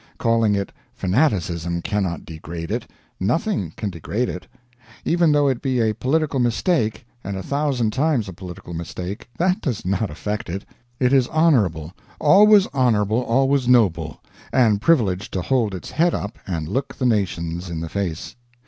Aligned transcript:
Calling 0.17 0.55
it 0.55 0.71
Fanaticism 0.95 1.79
cannot 1.83 2.25
degrade 2.25 2.71
it; 2.71 2.89
nothing 3.19 3.71
can 3.77 3.91
degrade 3.91 4.29
it. 4.29 4.47
Even 5.05 5.31
though 5.31 5.47
it 5.47 5.61
be 5.61 5.79
a 5.79 5.93
political 5.93 6.39
mistake, 6.39 7.05
and 7.23 7.37
a 7.37 7.43
thousand 7.43 7.93
times 7.93 8.27
a 8.27 8.33
political 8.33 8.73
mistake, 8.73 9.29
that 9.37 9.61
does 9.61 9.85
not 9.85 10.09
affect 10.09 10.49
it; 10.49 10.65
it 10.99 11.13
is 11.13 11.27
honorabl 11.27 11.91
always 12.19 12.65
honorable, 12.73 13.19
always 13.21 13.67
noble 13.67 14.19
and 14.51 14.81
privileged 14.81 15.31
to 15.33 15.41
hold 15.43 15.75
its 15.75 15.91
head 15.91 16.15
up 16.15 16.39
and 16.47 16.67
look 16.67 16.95
the 16.95 17.05
nations 17.05 17.69
in 17.69 17.79
the 17.79 17.87
face. 17.87 18.35